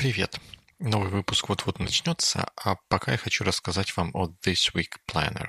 [0.00, 0.40] Привет!
[0.78, 5.48] Новый выпуск вот-вот начнется, а пока я хочу рассказать вам о This Week Planner,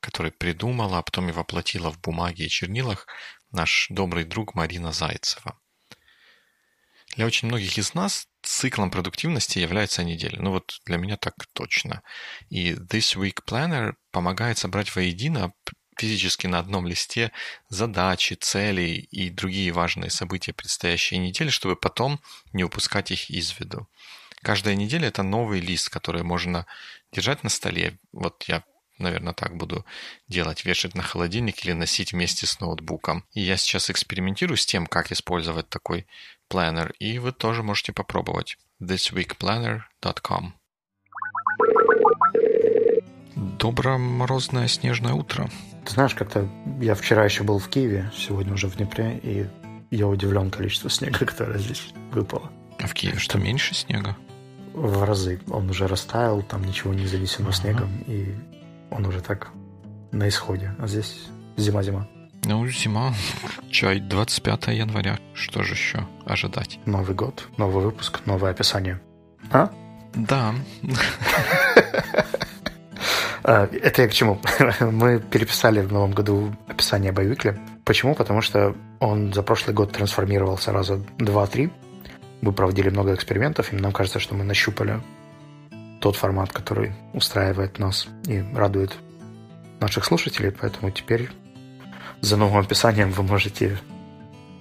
[0.00, 3.06] который придумала, а потом и воплотила в бумаге и чернилах
[3.52, 5.56] наш добрый друг Марина Зайцева.
[7.14, 10.40] Для очень многих из нас циклом продуктивности является неделя.
[10.40, 12.02] Ну вот для меня так точно.
[12.48, 15.52] И This Week Planner помогает собрать воедино
[16.02, 17.30] физически на одном листе
[17.68, 22.20] задачи, цели и другие важные события предстоящей недели, чтобы потом
[22.52, 23.88] не упускать их из виду.
[24.42, 26.66] Каждая неделя это новый лист, который можно
[27.12, 27.98] держать на столе.
[28.12, 28.64] Вот я
[28.98, 29.84] наверное, так буду
[30.28, 33.24] делать, вешать на холодильник или носить вместе с ноутбуком.
[33.32, 36.06] И я сейчас экспериментирую с тем, как использовать такой
[36.48, 38.58] планер, и вы тоже можете попробовать.
[38.80, 40.61] thisweekplanner.com
[43.62, 45.48] Доброе морозное снежное утро.
[45.84, 46.48] Ты знаешь, как-то
[46.80, 49.46] я вчера еще был в Киеве, сегодня уже в Днепре, и
[49.92, 52.50] я удивлен количеству снега, которое здесь выпало.
[52.80, 54.16] А в Киеве что, меньше снега?
[54.74, 55.40] В разы.
[55.48, 57.56] Он уже растаял, там ничего не занесено ага.
[57.56, 58.34] снегом, и
[58.90, 59.52] он уже так
[60.10, 60.74] на исходе.
[60.80, 62.08] А здесь зима-зима.
[62.42, 63.14] Ну, зима.
[63.70, 65.20] Чай, 25 января.
[65.34, 66.80] Что же еще ожидать?
[66.84, 69.00] Новый год, новый выпуск, новое описание.
[69.52, 69.70] А?
[70.16, 70.52] Да.
[73.44, 74.40] А, это я к чему?
[74.80, 77.58] Мы переписали в новом году описание Байвикли.
[77.84, 78.14] Почему?
[78.14, 81.70] Потому что он за прошлый год трансформировался раза два-три.
[82.40, 85.00] Мы проводили много экспериментов, и нам кажется, что мы нащупали
[86.00, 88.92] тот формат, который устраивает нас и радует
[89.80, 90.52] наших слушателей.
[90.52, 91.30] Поэтому теперь
[92.20, 93.78] за новым описанием вы можете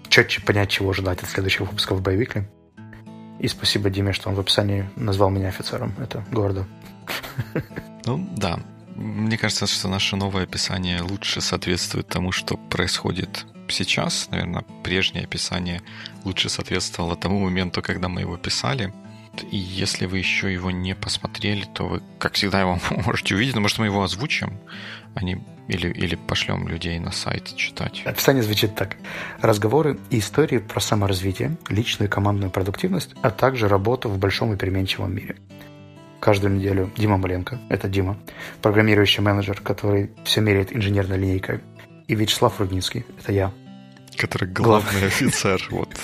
[0.09, 2.49] четче понять, чего ожидать от следующих выпусков Боевикли.
[3.39, 5.93] И спасибо Диме, что он в описании назвал меня офицером.
[5.99, 6.65] Это гордо.
[8.05, 8.59] Ну, да.
[8.95, 14.27] Мне кажется, что наше новое описание лучше соответствует тому, что происходит сейчас.
[14.31, 15.81] Наверное, прежнее описание
[16.23, 18.93] лучше соответствовало тому моменту, когда мы его писали.
[19.49, 23.55] И если вы еще его не посмотрели, то вы, как всегда, его можете увидеть.
[23.55, 24.59] Но, может, мы его озвучим,
[25.21, 28.01] не, или, или пошлем людей на сайт читать.
[28.05, 28.97] Описание звучит так.
[29.39, 34.57] Разговоры и истории про саморазвитие, личную и командную продуктивность, а также работу в большом и
[34.57, 35.37] переменчивом мире
[36.21, 38.17] каждую неделю Дима Маленко, это Дима,
[38.61, 41.59] программирующий менеджер, который все меряет инженерной линейкой,
[42.07, 43.51] и Вячеслав Рудницкий, это я.
[44.15, 45.89] Который главный офицер, вот.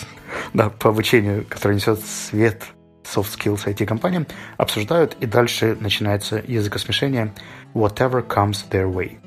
[0.53, 2.63] Да, по обучению, который несет свет
[3.03, 7.33] soft skills IT-компаниям, обсуждают, и дальше начинается языкосмешение
[7.73, 9.17] whatever comes their way.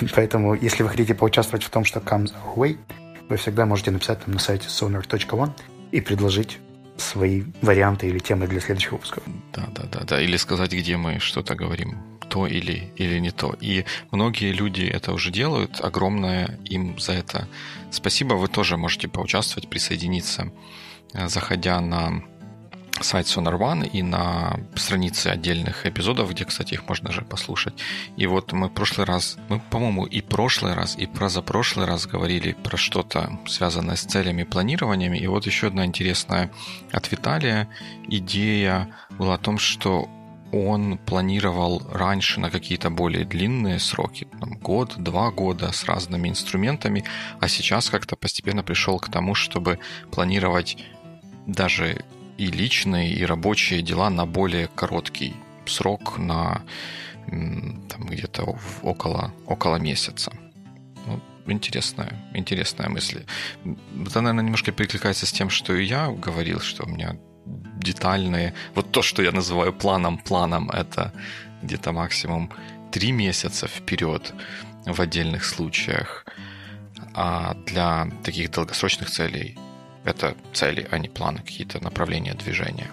[0.14, 2.78] Поэтому, если вы хотите поучаствовать в том, что comes our way,
[3.28, 5.52] вы всегда можете написать нам на сайте sonar.one
[5.90, 6.58] и предложить
[7.02, 9.22] свои варианты или темы для следующих выпусков.
[9.52, 10.20] Да, да, да, да.
[10.20, 11.98] Или сказать, где мы что-то говорим,
[12.28, 13.54] то или, или не то.
[13.60, 15.80] И многие люди это уже делают.
[15.80, 17.46] Огромное им за это
[17.90, 18.34] спасибо.
[18.34, 20.50] Вы тоже можете поучаствовать, присоединиться,
[21.12, 22.22] э, заходя на
[23.02, 27.74] сайт Sonar One и на странице отдельных эпизодов, где, кстати, их можно же послушать.
[28.16, 32.06] И вот мы в прошлый раз, мы, по-моему, и прошлый раз, и про запрошлый раз
[32.06, 35.18] говорили про что-то связанное с целями, планированиями.
[35.18, 36.50] И вот еще одна интересная
[36.92, 37.68] от Виталия
[38.08, 40.08] идея была о том, что
[40.52, 47.04] он планировал раньше на какие-то более длинные сроки, там, год, два года с разными инструментами,
[47.40, 49.78] а сейчас как-то постепенно пришел к тому, чтобы
[50.10, 50.76] планировать
[51.46, 52.04] даже
[52.42, 55.34] и личные, и рабочие дела на более короткий
[55.66, 56.62] срок, на
[57.28, 60.32] там, где-то около, около месяца.
[61.06, 63.22] Ну, интересная, интересная мысль.
[64.06, 67.16] Это, наверное, немножко перекликается с тем, что и я говорил, что у меня
[67.80, 68.54] детальные...
[68.74, 71.12] Вот то, что я называю планом, планом, это
[71.62, 72.50] где-то максимум
[72.90, 74.34] три месяца вперед
[74.84, 76.26] в отдельных случаях.
[77.14, 79.56] А для таких долгосрочных целей
[80.04, 82.90] это цели, а не планы, какие-то направления движения.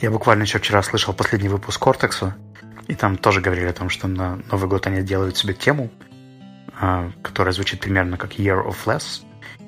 [0.00, 2.36] Я буквально еще вчера слышал последний выпуск Кортекса,
[2.86, 5.90] и там тоже говорили о том, что на Новый год они делают себе тему,
[6.78, 9.22] а, которая звучит примерно как Year of Less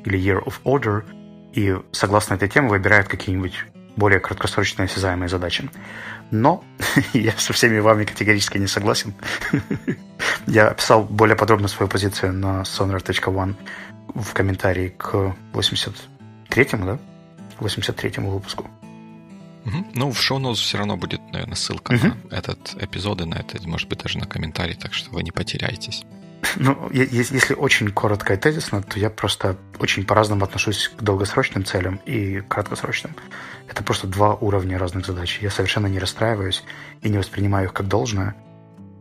[0.05, 1.05] или Year of Order,
[1.55, 3.65] и согласно этой теме выбирают какие-нибудь
[3.97, 5.69] более краткосрочные осязаемые задачи.
[6.31, 6.63] Но
[7.15, 9.15] я со всеми вами категорически не согласен.
[10.47, 13.55] я описал более подробно свою позицию на sonar.one
[14.15, 15.95] в комментарии к 80
[16.51, 16.99] 83-му, да?
[17.61, 18.69] 83-му выпуску.
[19.95, 22.09] Ну, в шоу все равно будет, наверное, ссылка угу.
[22.31, 25.31] на этот эпизод и на это, может быть, даже на комментарий, так что вы не
[25.31, 26.05] потеряетесь.
[26.57, 31.97] Ну, если очень коротко и тезисно, то я просто очень по-разному отношусь к долгосрочным целям
[32.07, 33.15] и краткосрочным.
[33.69, 35.41] Это просто два уровня разных задач.
[35.43, 36.63] Я совершенно не расстраиваюсь
[37.03, 38.35] и не воспринимаю их как должное.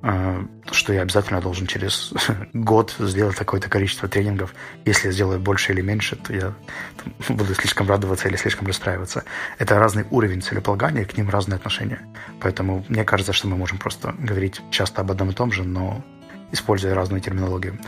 [0.01, 2.13] Э, что я обязательно должен через
[2.53, 4.53] год сделать такое-то количество тренингов.
[4.85, 6.53] Если я сделаю больше или меньше, то я
[7.29, 9.23] буду слишком радоваться или слишком расстраиваться.
[9.57, 12.01] Это разный уровень целеполагания, к ним разные отношения.
[12.39, 16.03] Поэтому мне кажется, что мы можем просто говорить часто об одном и том же, но
[16.51, 17.79] используя разную терминологию.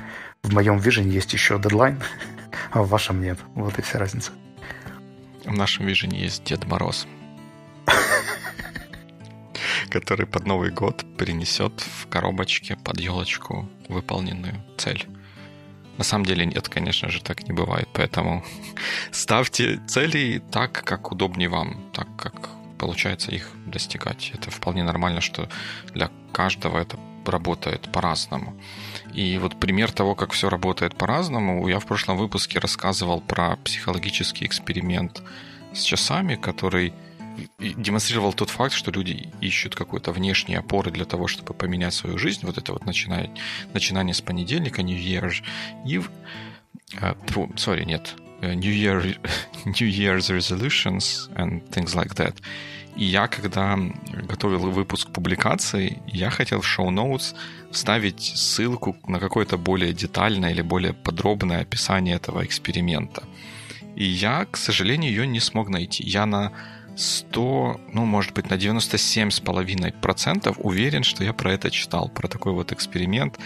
[0.43, 2.01] В моем вижене есть еще дедлайн,
[2.71, 3.39] а в вашем нет.
[3.55, 4.31] Вот и вся разница.
[5.45, 7.07] В нашем вижене есть Дед Мороз,
[9.89, 15.05] который под Новый год принесет в коробочке под елочку выполненную цель.
[15.97, 17.89] На самом деле нет, конечно же, так не бывает.
[17.93, 18.45] Поэтому
[19.11, 24.31] ставьте цели так, как удобнее вам, так, как получается их достигать.
[24.33, 25.49] Это вполне нормально, что
[25.93, 28.55] для каждого это работает по-разному.
[29.13, 34.45] И вот пример того, как все работает по-разному, я в прошлом выпуске рассказывал про психологический
[34.45, 35.21] эксперимент
[35.73, 36.93] с часами, который
[37.59, 42.41] демонстрировал тот факт, что люди ищут какой-то внешней опоры для того, чтобы поменять свою жизнь.
[42.43, 43.29] Вот это вот начинает,
[43.73, 45.43] начинание с понедельника, New Year's
[45.85, 46.09] Eve.
[47.55, 48.15] Sorry, нет.
[48.41, 49.17] New, Year,
[49.65, 52.35] New Year's resolutions and things like that.
[52.95, 53.77] И я, когда
[54.27, 57.33] готовил выпуск публикации, я хотел в шоу-ноутс
[57.71, 63.23] вставить ссылку на какое-то более детальное или более подробное описание этого эксперимента.
[63.95, 66.03] И я, к сожалению, ее не смог найти.
[66.03, 66.51] Я на
[66.99, 72.73] 100, ну, может быть, на 97,5% уверен, что я про это читал, про такой вот
[72.73, 73.39] эксперимент,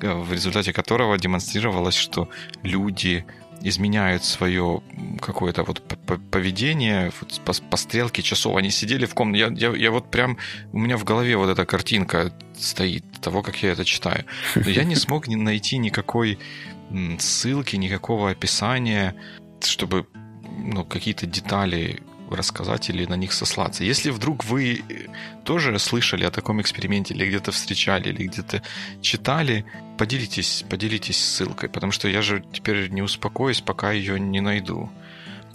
[0.00, 2.30] э, в результате которого демонстрировалось, что
[2.62, 3.26] люди
[3.60, 4.80] изменяют свое
[5.20, 5.82] какое-то вот
[6.30, 8.56] поведение вот по, по стрелке часов.
[8.56, 9.54] Они сидели в комнате.
[9.56, 10.38] Я, я, я вот прям...
[10.72, 14.24] У меня в голове вот эта картинка стоит того, как я это читаю.
[14.54, 16.38] Но я не смог найти никакой
[17.18, 19.14] ссылки, никакого описания,
[19.62, 20.06] чтобы
[20.58, 23.84] ну, какие-то детали рассказать или на них сослаться.
[23.84, 24.82] Если вдруг вы
[25.44, 28.62] тоже слышали о таком эксперименте или где-то встречали, или где-то
[29.00, 29.64] читали,
[29.98, 34.90] поделитесь, поделитесь ссылкой, потому что я же теперь не успокоюсь, пока ее не найду.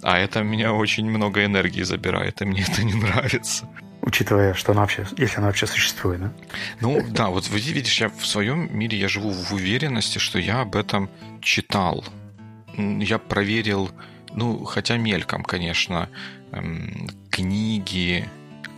[0.02, 3.68] А это меня очень много энергии забирает, и мне это не нравится.
[4.02, 6.32] Учитывая, что она вообще, если она вообще существует, да?
[6.80, 10.74] Ну, да, вот видишь, я в своем мире я живу в уверенности, что я об
[10.74, 11.10] этом
[11.42, 12.02] читал.
[12.76, 13.90] Я проверил,
[14.34, 16.08] ну, хотя мельком, конечно,
[16.52, 18.28] эм, книги,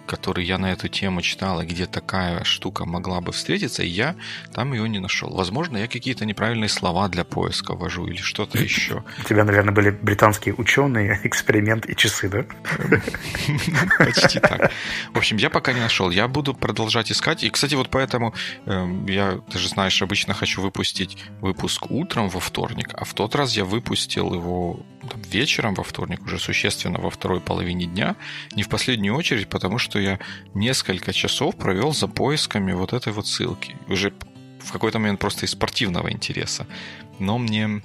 [0.06, 4.14] которые я на эту тему читал, и где такая штука могла бы встретиться, и я
[4.52, 5.34] там ее не нашел.
[5.34, 9.04] Возможно, я какие-то неправильные слова для поиска ввожу или что-то еще.
[9.18, 12.44] У тебя, наверное, были британские ученые, эксперимент и часы, да?
[13.98, 14.70] Почти так.
[15.14, 16.10] В общем, я пока не нашел.
[16.10, 17.44] Я буду продолжать искать.
[17.44, 18.34] И, кстати, вот поэтому
[18.66, 23.34] э, я, ты же знаешь, обычно хочу выпустить выпуск утром во вторник, а в тот
[23.34, 28.16] раз я выпустил его там, вечером во вторник, уже существенно во второй половине дня,
[28.56, 30.18] не в последнюю очередь, потому что я
[30.54, 33.76] несколько часов провел за поисками вот этой вот ссылки.
[33.88, 34.12] Уже
[34.60, 36.66] в какой-то момент просто из спортивного интереса.
[37.18, 37.82] Но мне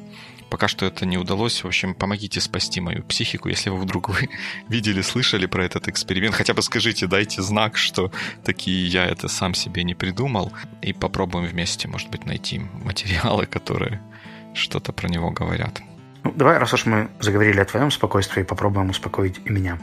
[0.50, 1.63] пока что это не удалось.
[1.63, 3.50] В общем, помогите спасти мою психику.
[3.50, 4.29] Если вы вдруг вы
[4.69, 8.12] видели, слышали про этот эксперимент, хотя бы скажите, дайте знак, что
[8.45, 10.53] такие я это сам себе не придумал.
[10.81, 14.01] И попробуем вместе, может быть, найти материалы, которые
[14.53, 15.81] что-то про него говорят.
[16.27, 19.79] Ну, давай, раз уж мы заговорили о твоем спокойствии, попробуем успокоить и меня.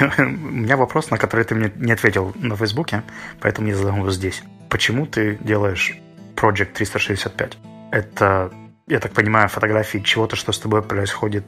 [0.18, 3.02] У меня вопрос, на который ты мне не ответил на Фейсбуке,
[3.38, 4.42] поэтому я задам его здесь.
[4.70, 5.94] Почему ты делаешь
[6.36, 7.58] Project 365?
[7.90, 8.50] Это,
[8.86, 11.44] я так понимаю, фотографии чего-то, что с тобой происходит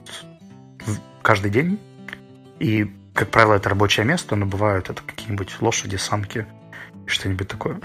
[1.22, 1.80] каждый день?
[2.58, 6.46] И, как правило, это рабочее место, но бывают это какие-нибудь лошади, санки
[7.06, 7.80] что-нибудь такое.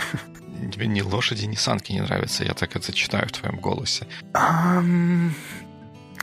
[0.70, 4.06] Тебе ни лошади, ни санки не нравятся, я так это читаю в твоем голосе.
[4.34, 5.32] Um,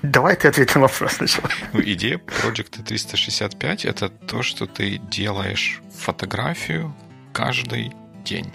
[0.02, 1.48] Давай ты ответь на вопрос сначала.
[1.72, 6.94] Ну, идея Project 365— это то, что ты делаешь фотографию
[7.32, 7.92] каждый
[8.24, 8.52] день.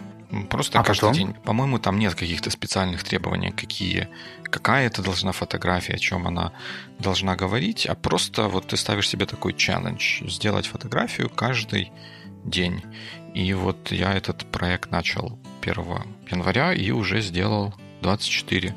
[0.49, 1.13] Просто а каждый потом?
[1.13, 1.33] день.
[1.43, 4.07] По-моему, там нет каких-то специальных требований, какие,
[4.43, 6.53] какая это должна фотография, о чем она
[6.97, 11.91] должна говорить, а просто вот ты ставишь себе такой челлендж— сделать фотографию каждый
[12.45, 12.83] день.
[13.35, 15.85] И вот я этот проект начал 1
[16.31, 18.75] января и уже сделал 24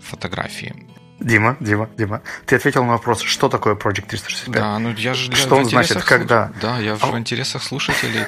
[0.00, 0.74] фотографии.
[1.20, 4.54] Дима, Дима, Дима, ты ответил на вопрос, что такое Project 365?
[4.54, 6.52] Да, ну я же что он значит, когда?
[6.60, 8.22] Да, я в интересах слушателей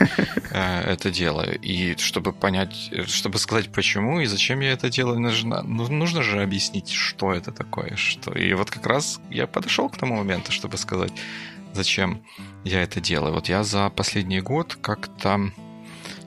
[0.51, 1.57] э, это делаю.
[1.61, 6.43] И чтобы понять, чтобы сказать, почему и зачем я это делаю, нужно, ну, нужно же
[6.43, 7.95] объяснить, что это такое.
[7.95, 8.33] Что...
[8.33, 11.13] И вот как раз я подошел к тому моменту, чтобы сказать,
[11.73, 12.23] зачем
[12.65, 13.33] я это делаю.
[13.33, 15.53] Вот я за последний год как-то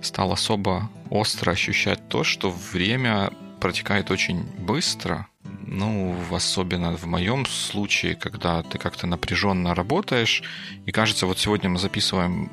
[0.02, 5.28] стал особо остро ощущать то, что время протекает очень быстро,
[5.74, 10.44] ну, особенно в моем случае, когда ты как-то напряженно работаешь,
[10.86, 12.52] и кажется, вот сегодня мы записываем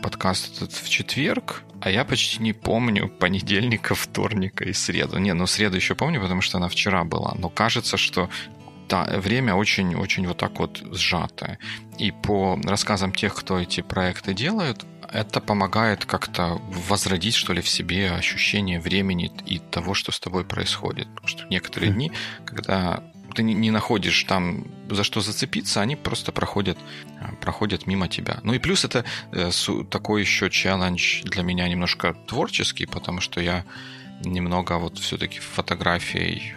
[0.00, 5.18] подкаст этот в четверг, а я почти не помню понедельника, вторника и среду.
[5.18, 7.34] Не, ну среду еще помню, потому что она вчера была.
[7.36, 8.30] Но кажется, что
[8.88, 11.58] да, время очень-очень вот так вот сжатое.
[11.98, 17.68] И по рассказам тех, кто эти проекты делают, это помогает как-то возродить, что ли, в
[17.68, 21.08] себе ощущение времени и того, что с тобой происходит.
[21.08, 22.12] Потому что некоторые дни,
[22.44, 23.02] когда
[23.34, 26.78] ты не находишь там за что зацепиться, они просто проходят,
[27.20, 28.40] э, проходят мимо тебя.
[28.42, 29.50] Ну и плюс это э,
[29.88, 33.64] такой еще челлендж для меня немножко творческий, потому что я
[34.24, 36.54] немного вот все-таки фотографией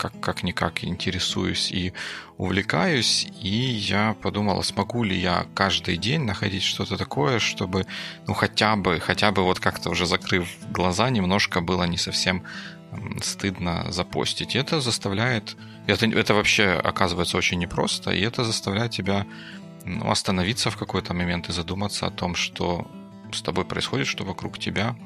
[0.00, 1.92] как, как-никак интересуюсь и
[2.38, 7.86] увлекаюсь, и я подумала, смогу ли я каждый день находить что-то такое, чтобы,
[8.26, 12.42] ну, хотя бы, хотя бы вот как-то уже закрыв глаза, немножко было не совсем
[13.22, 14.54] стыдно запостить.
[14.54, 15.56] И это заставляет...
[15.86, 19.26] Это, это вообще оказывается очень непросто, и это заставляет тебя
[19.84, 22.90] ну, остановиться в какой-то момент и задуматься о том, что
[23.32, 24.96] с тобой происходит, что вокруг тебя,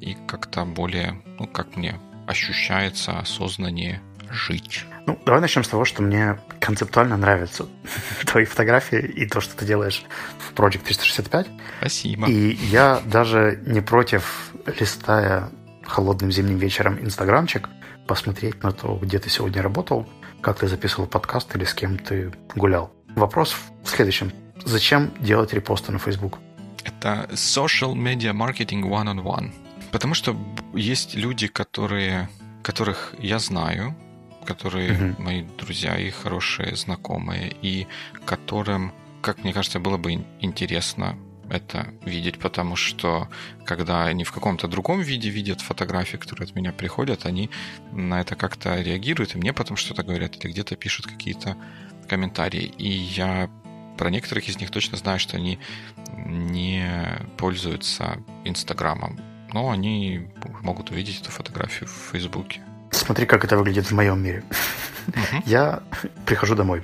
[0.00, 4.84] и как-то более, ну, как мне ощущается осознаннее жить.
[5.06, 7.66] Ну, давай начнем с того, что мне концептуально нравятся
[8.26, 10.04] твои фотографии и то, что ты делаешь
[10.38, 11.46] в Project 365.
[11.80, 12.28] Спасибо.
[12.28, 15.50] И я даже не против, листая
[15.84, 17.68] холодным зимним вечером инстаграмчик,
[18.06, 20.08] посмотреть на то, где ты сегодня работал,
[20.40, 22.92] как ты записывал подкаст или с кем ты гулял.
[23.16, 24.32] Вопрос в следующем.
[24.64, 26.38] Зачем делать репосты на Facebook?
[26.84, 29.52] Это social media marketing one-on-one.
[29.90, 30.36] Потому что
[30.74, 32.28] есть люди, которые,
[32.62, 33.96] которых я знаю,
[34.44, 35.22] которые mm-hmm.
[35.22, 37.86] мои друзья и хорошие знакомые, и
[38.24, 38.92] которым,
[39.22, 41.16] как мне кажется, было бы интересно
[41.50, 43.28] это видеть, потому что
[43.64, 47.50] когда они в каком-то другом виде видят фотографии, которые от меня приходят, они
[47.92, 51.56] на это как-то реагируют, и мне потом что-то говорят, или где-то пишут какие-то
[52.08, 52.72] комментарии.
[52.78, 53.50] И я
[53.98, 55.58] про некоторых из них точно знаю, что они
[56.16, 56.88] не
[57.36, 59.18] пользуются Инстаграмом,
[59.52, 60.28] но они
[60.62, 62.62] могут увидеть эту фотографию в Фейсбуке.
[62.90, 64.44] Смотри, как это выглядит в моем мире.
[65.06, 65.42] Uh-huh.
[65.46, 65.82] Я
[66.26, 66.82] прихожу домой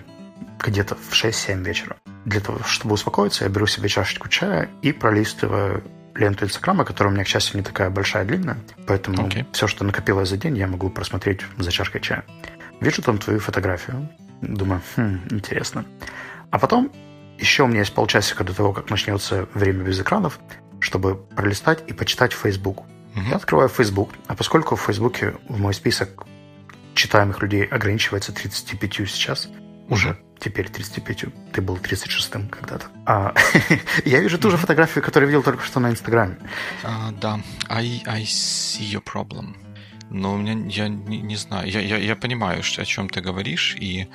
[0.59, 1.97] где-то в 6-7 вечера.
[2.25, 5.85] Для того, чтобы успокоиться, я беру себе чашечку чая и пролистываю
[6.15, 8.57] ленту Инстаграма, которая у меня, к счастью, не такая большая, длинная.
[8.87, 9.47] Поэтому okay.
[9.53, 12.25] все, что накопилось за день, я могу просмотреть за чашкой чая.
[12.81, 14.09] Вижу там твою фотографию.
[14.41, 15.85] Думаю, хм, интересно.
[16.51, 16.91] А потом
[17.39, 20.39] еще у меня есть полчасика до того, как начнется время без экранов,
[20.81, 22.85] чтобы пролистать и почитать Facebook.
[23.17, 26.27] Я открываю Facebook, а поскольку в Фейсбуке в мой список
[26.95, 29.49] читаемых людей ограничивается 35 сейчас,
[29.89, 32.87] уже теперь 35, ты был 36-м когда-то.
[33.07, 33.35] А,
[34.05, 36.37] я вижу ту же фотографию, которую видел только что на Инстаграме.
[36.83, 39.57] Uh, да, I, I see your problem.
[40.11, 43.77] Но у меня, я не, не знаю, я, я, я понимаю, о чем ты говоришь,
[43.81, 44.09] и,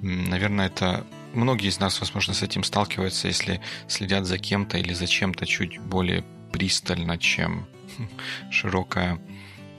[0.00, 5.06] наверное, это многие из нас, возможно, с этим сталкиваются, если следят за кем-то или за
[5.06, 7.66] чем-то чуть более пристально, чем
[8.50, 9.18] широкая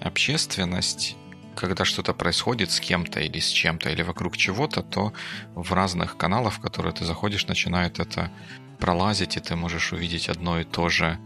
[0.02, 1.16] общественность,
[1.56, 5.14] когда что-то происходит с кем-то или с чем-то, или вокруг чего-то, то
[5.56, 8.32] в разных каналах, в которые ты заходишь, начинает это
[8.80, 11.18] пролазить, и ты можешь увидеть одно и то же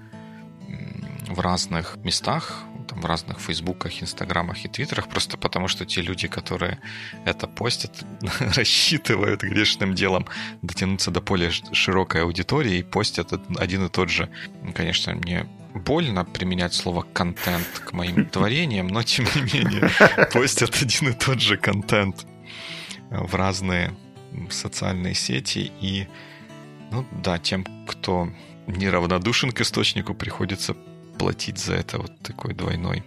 [1.27, 6.27] в разных местах, там, в разных фейсбуках, инстаграмах и твиттерах, просто потому что те люди,
[6.27, 6.79] которые
[7.25, 8.03] это постят,
[8.55, 10.25] рассчитывают грешным делом
[10.61, 14.29] дотянуться до более широкой аудитории и постят один и тот же.
[14.73, 19.91] Конечно, мне больно применять слово контент к моим творениям, но тем не менее
[20.33, 22.25] постят один и тот же контент
[23.09, 23.95] в разные
[24.49, 25.71] социальные сети.
[25.79, 26.07] И,
[26.91, 28.29] ну да, тем, кто
[28.67, 30.75] неравнодушен к источнику, приходится
[31.19, 33.03] платить за это вот такой двойной.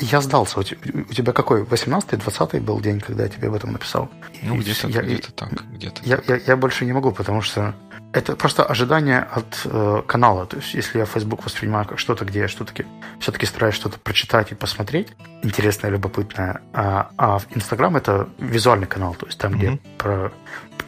[0.00, 0.60] Я сдался.
[0.60, 1.62] У тебя какой?
[1.62, 4.08] 18-й, 20-й был день, когда я тебе об этом написал?
[4.42, 5.50] Ну, где-то, я, где-то так.
[5.72, 6.28] Где-то я, так.
[6.28, 7.74] Я, я больше не могу, потому что
[8.12, 10.46] это просто ожидание от э, канала.
[10.46, 12.86] То есть, если я Facebook воспринимаю как что-то, где я что-таки
[13.18, 15.08] все-таки стараюсь что-то прочитать и посмотреть,
[15.42, 19.56] интересное, любопытное, а, а Instagram это визуальный канал, то есть там, mm-hmm.
[19.56, 20.32] где про,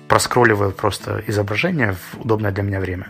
[0.09, 3.09] проскролливаю просто изображение в удобное для меня время.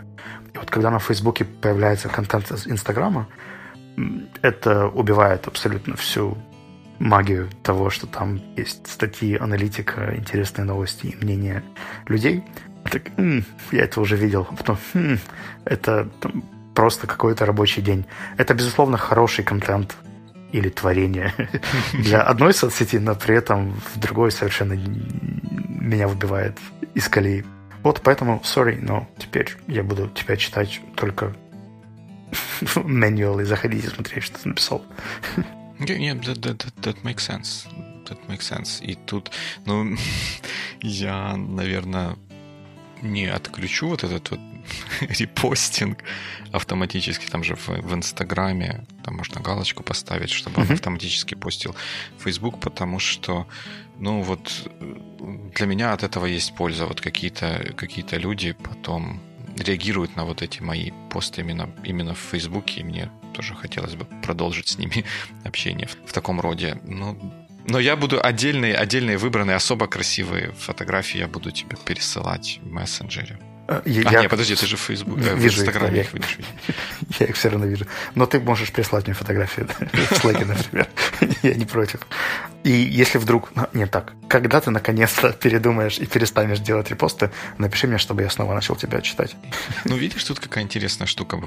[0.53, 3.27] И вот когда на Фейсбуке появляется контент из Инстаграма,
[4.41, 6.37] это убивает абсолютно всю
[6.99, 11.63] магию того, что там есть статьи, аналитика, интересные новости и мнения
[12.07, 12.43] людей.
[12.83, 14.47] Так, м-м, я это уже видел.
[14.49, 15.19] А потом, м-м,
[15.65, 16.43] это там,
[16.75, 18.05] просто какой-то рабочий день.
[18.37, 19.95] Это, безусловно, хороший контент
[20.51, 21.33] или творение
[21.93, 26.57] для одной соцсети, но при этом в другой совершенно меня выбивает
[26.93, 27.45] из колеи.
[27.83, 31.35] Вот поэтому, sorry, но теперь я буду тебя читать только
[32.75, 34.85] manual и заходить и смотреть, что ты написал.
[35.79, 37.67] Нет, that, that, that, that makes sense.
[38.05, 38.83] That makes sense.
[38.83, 39.31] И тут,
[39.65, 39.95] ну,
[40.81, 42.17] я, наверное,
[43.01, 44.39] не отключу вот этот вот
[45.01, 46.03] репостинг
[46.51, 51.75] автоматически, там же в, в Инстаграме, там можно галочку поставить, чтобы он автоматически постил
[52.17, 53.47] в Facebook, потому что,
[54.01, 54.67] ну вот,
[55.55, 56.87] для меня от этого есть польза.
[56.87, 59.21] Вот какие-то какие люди потом
[59.57, 64.05] реагируют на вот эти мои посты именно, именно в Фейсбуке, и мне тоже хотелось бы
[64.23, 65.05] продолжить с ними
[65.43, 66.79] общение в, в таком роде.
[66.83, 67.15] Ну,
[67.67, 73.37] но я буду отдельные, отдельные выбранные, особо красивые фотографии я буду тебе пересылать в мессенджере.
[73.71, 76.37] Э, я, а, нет, подожди, ты же в Facebook, э, в Инстаграме их, их видишь.
[77.19, 77.85] Я их все равно вижу.
[78.15, 80.87] Но ты можешь прислать мне фотографию в Slack, например.
[81.43, 82.01] я не против.
[82.63, 83.51] И если вдруг...
[83.55, 84.13] Ну, нет, так.
[84.27, 89.01] Когда ты наконец-то передумаешь и перестанешь делать репосты, напиши мне, чтобы я снова начал тебя
[89.01, 89.35] читать.
[89.85, 91.39] ну, видишь, тут какая интересная штука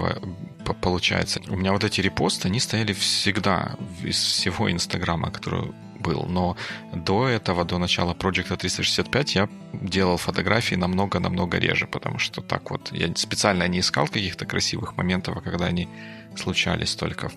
[0.80, 1.40] получается.
[1.48, 5.72] У меня вот эти репосты, они стояли всегда из всего Инстаграма, который
[6.04, 6.26] был.
[6.28, 6.56] Но
[6.92, 12.92] до этого, до начала Project 365, я делал фотографии намного-намного реже, потому что так вот
[12.92, 15.88] я специально не искал каких-то красивых моментов, а когда они
[16.36, 17.30] случались только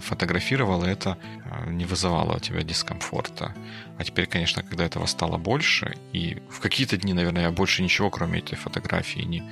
[0.00, 3.54] фотографировал, и это э, не вызывало у тебя дискомфорта.
[3.98, 8.10] А теперь, конечно, когда этого стало больше, и в какие-то дни, наверное, я больше ничего,
[8.10, 9.42] кроме этой фотографии, не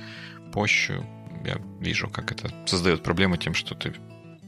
[0.53, 1.05] пощу,
[1.45, 3.93] я вижу, как это создает проблемы тем, что ты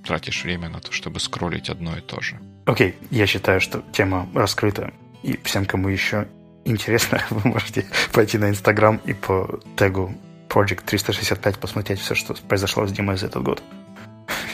[0.04, 2.40] тратишь время на то, чтобы скроллить одно и то же.
[2.66, 4.94] Окей, okay, я считаю, что тема раскрыта.
[5.24, 6.28] И всем, кому еще
[6.66, 10.14] интересно, вы можете пойти на Инстаграм и по тегу
[10.50, 13.64] Project 365 посмотреть все, что произошло с Димой за этот год.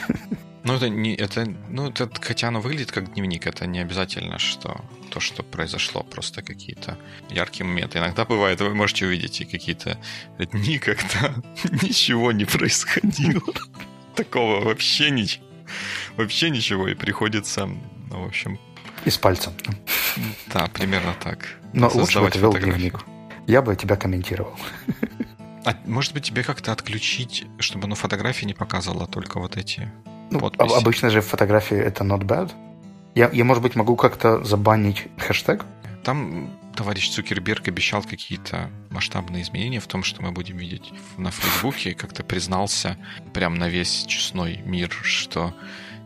[0.64, 4.84] Ну, это не, это, ну, это, хотя оно выглядит как дневник, это не обязательно, что
[5.10, 6.98] то, что произошло, просто какие-то
[7.30, 7.98] яркие моменты.
[7.98, 9.98] Иногда бывает, вы можете увидеть и какие-то
[10.38, 11.34] дни, когда
[11.82, 13.54] ничего не происходило.
[14.18, 15.44] Такого вообще ничего.
[16.16, 18.58] Вообще ничего, и приходится, ну, в общем...
[19.04, 19.52] И с пальцем.
[20.52, 21.46] Да, примерно так.
[21.72, 23.04] Но лучше бы ты вел дневник.
[23.46, 24.56] Я бы тебя комментировал.
[25.64, 29.88] А может быть, тебе как-то отключить, чтобы ну, фотографии не показывала только вот эти
[30.30, 30.76] ну, подписи?
[30.76, 32.50] Обычно же фотографии это not bad.
[33.14, 35.64] Я, я, может быть, могу как-то забанить хэштег?
[36.02, 41.92] Там товарищ Цукерберг обещал какие-то масштабные изменения в том, что мы будем видеть на Фейсбуке,
[41.92, 42.96] как-то признался
[43.34, 45.52] прям на весь честной мир, что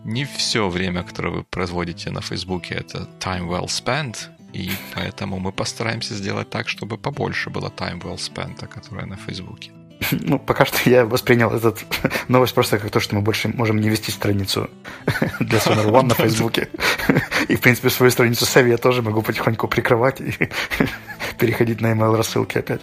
[0.05, 5.53] не все время, которое вы производите на Фейсбуке, это time well spent, и поэтому мы
[5.53, 9.73] постараемся сделать так, чтобы побольше было time well spent, которое на Фейсбуке.
[10.11, 11.75] Ну, пока что я воспринял эту
[12.29, 14.71] новость просто как то, что мы больше можем не вести страницу
[15.41, 16.69] для Sonar One на Фейсбуке.
[17.49, 20.35] И, в принципе, свою страницу Севи я тоже могу потихоньку прикрывать и
[21.39, 22.83] переходить на email рассылки опять.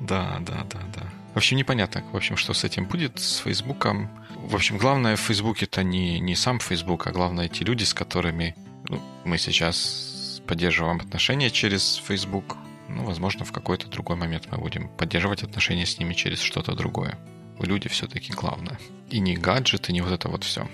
[0.00, 1.02] Да, да, да, да.
[1.34, 4.08] В общем, непонятно, в общем, что с этим будет, с Фейсбуком.
[4.36, 7.92] В общем, главное в Фейсбуке это не, не сам Фейсбук, а главное эти люди, с
[7.92, 8.54] которыми
[8.88, 12.56] ну, мы сейчас поддерживаем отношения через Facebook.
[12.88, 17.18] Ну, возможно, в какой-то другой момент мы будем поддерживать отношения с ними через что-то другое.
[17.58, 18.78] Люди все-таки главное.
[19.10, 20.68] И не гаджеты, не вот это вот все.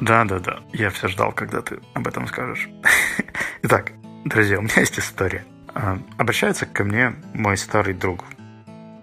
[0.00, 0.60] Да, да, да.
[0.72, 2.68] Я все ждал, когда ты об этом скажешь.
[3.62, 3.92] Итак,
[4.24, 5.44] друзья, у меня есть история.
[5.74, 8.24] А, обращается ко мне мой старый друг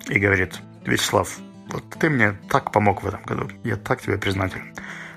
[0.09, 1.37] и говорит, Вячеслав,
[1.69, 3.49] вот ты мне так помог в этом году.
[3.63, 4.73] Я так тебе признателен.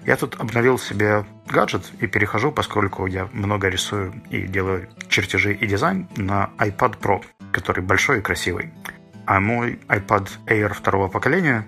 [0.06, 5.66] Я тут обновил себе гаджет и перехожу, поскольку я много рисую и делаю чертежи и
[5.66, 8.72] дизайн на iPad Pro, который большой и красивый.
[9.26, 11.66] А мой iPad Air второго поколения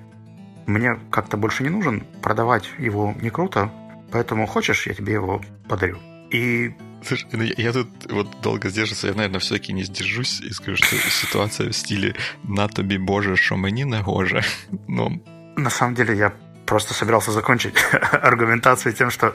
[0.66, 3.71] мне как-то больше не нужен, продавать его не круто,
[4.11, 5.99] поэтому хочешь, я тебе его подарю.
[6.31, 10.51] И Слушай, ну я, я тут вот долго сдерживался, я, наверное, все-таки не сдержусь и
[10.53, 12.14] скажу, что ситуация в стиле
[12.45, 14.42] «на тобі, Боже, що мені не гоже».
[14.88, 15.12] Но...
[15.57, 16.33] На самом деле я
[16.72, 17.74] просто собирался закончить
[18.12, 19.35] аргументацию тем, что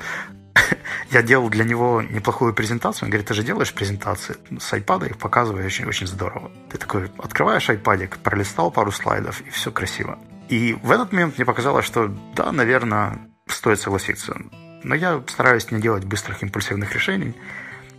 [1.12, 3.06] я делал для него неплохую презентацию.
[3.06, 6.52] Он говорит, ты же делаешь презентации с iPad, их показываешь очень, очень здорово.
[6.72, 10.18] Ты такой открываешь iPad, пролистал пару слайдов, и все красиво.
[10.50, 14.36] И в этот момент мне показалось, что да, наверное, стоит согласиться.
[14.84, 17.36] Но я стараюсь не делать быстрых импульсивных решений.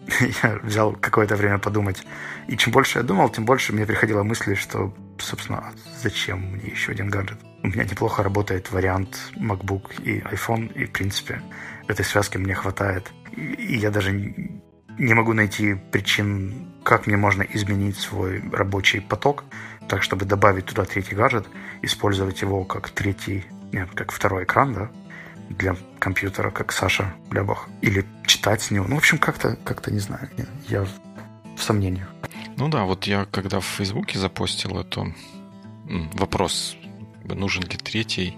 [0.43, 2.03] Я взял какое-то время подумать.
[2.49, 5.73] И чем больше я думал, тем больше мне приходило мысли, что, собственно, а
[6.03, 7.39] зачем мне еще один гаджет?
[7.63, 11.43] У меня неплохо работает вариант MacBook и iPhone, и, в принципе,
[11.89, 13.11] этой связки мне хватает.
[13.37, 19.45] И я даже не могу найти причин, как мне можно изменить свой рабочий поток,
[19.89, 21.47] так, чтобы добавить туда третий гаджет,
[21.83, 24.91] использовать его как третий, нет, как второй экран, да,
[25.49, 28.87] для компьютера, как Саша Лябах, или читать с него.
[28.87, 30.29] Ну, в общем, как-то, как-то не знаю,
[30.69, 30.85] я
[31.57, 32.09] в сомнениях.
[32.57, 35.13] Ну да, вот я когда в Фейсбуке запостил это
[36.15, 36.77] вопрос,
[37.35, 38.37] нужен ли третий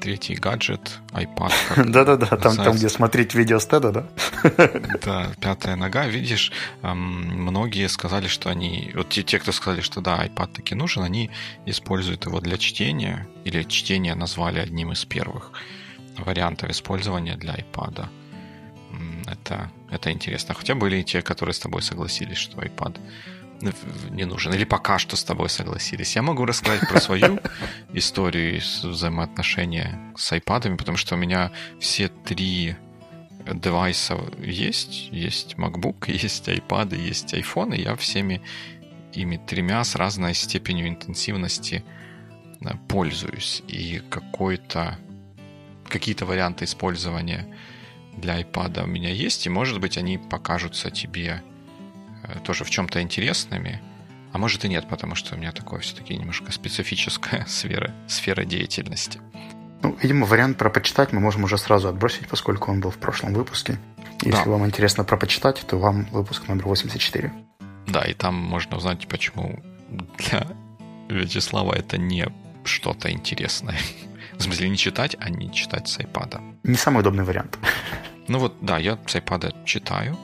[0.00, 1.52] третий гаджет, iPad.
[1.90, 4.06] Да-да-да, там, там, где смотреть видео стеда, да?
[5.04, 6.06] Да, пятая нога.
[6.06, 8.92] Видишь, многие сказали, что они...
[8.94, 11.30] Вот те, те, кто сказали, что да, iPad таки нужен, они
[11.66, 15.52] используют его для чтения, или чтение назвали одним из первых
[16.18, 18.06] вариантов использования для iPad.
[19.26, 20.54] Это, это интересно.
[20.54, 22.98] Хотя были и те, которые с тобой согласились, что iPad
[23.60, 26.16] не нужен, или пока что с тобой согласились.
[26.16, 27.40] Я могу рассказать про свою
[27.92, 32.76] историю взаимоотношения с iPad, потому что у меня все три
[33.46, 35.08] девайса есть.
[35.10, 38.42] Есть MacBook, есть iPad, есть iPhone, и я всеми
[39.12, 41.84] ими тремя с разной степенью интенсивности
[42.88, 43.62] пользуюсь.
[43.68, 44.98] И какой-то
[45.88, 47.48] какие-то варианты использования
[48.16, 51.57] для iPad у меня есть, и, может быть, они покажутся тебе Э,
[52.44, 53.80] тоже в чем-то интересными,
[54.32, 59.20] а может и нет, потому что у меня такое все-таки немножко специфическая сфера, сфера деятельности.
[59.82, 63.32] Ну, видимо, вариант про почитать мы можем уже сразу отбросить, поскольку он был в прошлом
[63.32, 63.78] выпуске.
[64.22, 64.50] Если да.
[64.50, 67.32] вам интересно про почитать, то вам выпуск номер 84.
[67.86, 69.62] Да, и там можно узнать, почему
[70.18, 70.46] для
[71.08, 72.26] Вячеслава это не
[72.64, 73.78] что-то интересное.
[74.36, 76.40] В смысле, не читать, а не читать с iPad.
[76.64, 77.58] Не самый удобный вариант.
[78.28, 80.18] Ну вот, да, я с iPad читаю.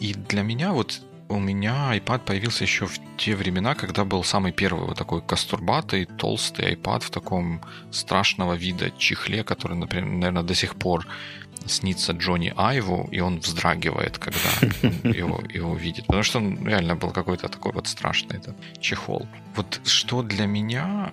[0.00, 4.52] И для меня вот у меня iPad появился еще в те времена, когда был самый
[4.52, 10.54] первый вот такой кастурбатый, толстый iPad в таком страшного вида чехле, который, например, наверное, до
[10.54, 11.06] сих пор
[11.66, 16.06] снится Джонни Айву, и он вздрагивает, когда его, его видит.
[16.06, 19.26] Потому что он реально был какой-то такой вот страшный этот чехол.
[19.56, 21.12] Вот что для меня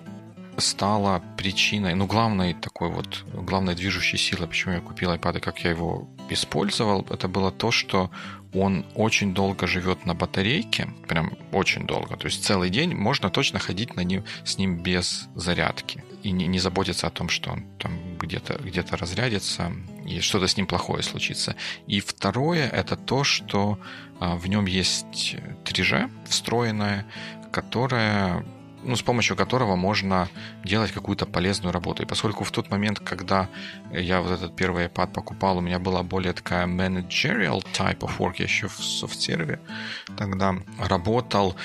[0.56, 5.64] стало причиной, ну, главной такой вот, главной движущей силой, почему я купил iPad и как
[5.64, 8.10] я его использовал, это было то, что
[8.52, 12.16] он очень долго живет на батарейке, прям очень долго.
[12.16, 16.02] То есть целый день можно точно ходить на ним, с ним без зарядки.
[16.22, 19.72] И не, не заботиться о том, что он там где-то где разрядится
[20.06, 21.54] и что-то с ним плохое случится.
[21.86, 23.78] И второе это то, что
[24.18, 27.06] а, в нем есть 3G встроенное,
[27.52, 28.44] которое
[28.82, 30.28] ну, с помощью которого можно
[30.64, 32.02] делать какую-то полезную работу.
[32.02, 33.48] И поскольку в тот момент, когда
[33.92, 38.34] я вот этот первый iPad покупал, у меня была более такая managerial type of work,
[38.38, 39.60] я еще в софтсервере
[40.16, 41.56] тогда работал,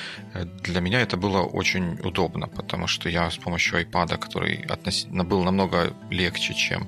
[0.63, 5.43] для меня это было очень удобно, потому что я с помощью iPad, который относительно был
[5.43, 6.87] намного легче, чем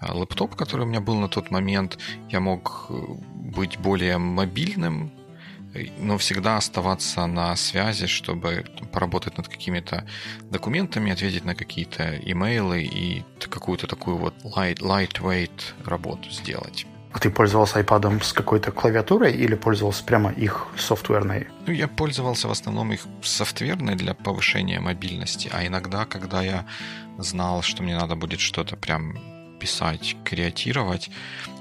[0.00, 1.98] э, лэптоп, который у меня был на тот момент,
[2.30, 2.94] я мог э,
[3.34, 5.12] быть более мобильным,
[5.98, 10.06] но всегда оставаться на связи, чтобы поработать над какими-то
[10.50, 15.50] документами, ответить на какие-то имейлы и какую-то такую вот light, lightweight
[15.84, 16.86] работу сделать.
[17.12, 21.46] А ты пользовался iPad с какой-то клавиатурой или пользовался прямо их софтверной?
[21.66, 26.64] Ну, я пользовался в основном их софтверной для повышения мобильности, а иногда, когда я
[27.18, 29.18] знал, что мне надо будет что-то прям
[29.60, 31.10] писать, креатировать,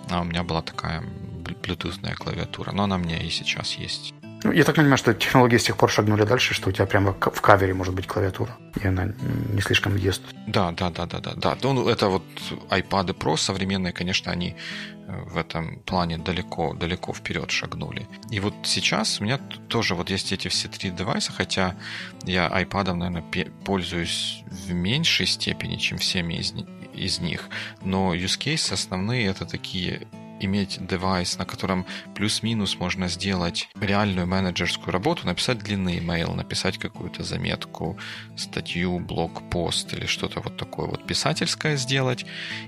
[0.09, 1.03] а у меня была такая
[1.43, 4.13] Bluetooth клавиатура, но она у меня и сейчас есть.
[4.43, 7.13] Ну, я так понимаю, что технологии с тех пор шагнули дальше, что у тебя прямо
[7.13, 9.13] в кавере может быть клавиатура, и она
[9.53, 10.21] не слишком ест.
[10.47, 11.57] Да, да, да, да, да, да.
[11.61, 12.23] Ну, это вот
[12.69, 14.55] iPad Pro современные, конечно, они
[15.07, 18.07] э, в этом плане далеко, далеко вперед шагнули.
[18.31, 19.37] И вот сейчас у меня
[19.67, 21.75] тоже вот есть эти все три девайса, хотя
[22.23, 23.23] я iPad, наверное,
[23.63, 26.53] пользуюсь в меньшей степени, чем всеми из,
[26.93, 27.49] из них.
[27.81, 30.07] Но use case основные это такие
[30.41, 37.23] иметь девайс, на котором плюс-минус можно сделать реальную менеджерскую работу, написать длинный email, написать какую-то
[37.23, 37.97] заметку,
[38.35, 42.25] статью, блог-пост или что-то вот такое вот писательское сделать,